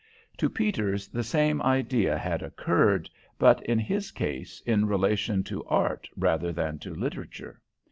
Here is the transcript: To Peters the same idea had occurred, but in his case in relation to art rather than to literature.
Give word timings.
To 0.37 0.49
Peters 0.49 1.09
the 1.09 1.23
same 1.23 1.61
idea 1.61 2.17
had 2.17 2.41
occurred, 2.41 3.07
but 3.37 3.63
in 3.67 3.77
his 3.77 4.09
case 4.09 4.59
in 4.65 4.87
relation 4.87 5.43
to 5.43 5.63
art 5.65 6.09
rather 6.17 6.51
than 6.51 6.79
to 6.79 6.95
literature. 6.95 7.61